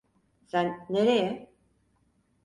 [0.45, 1.51] Sen nereye?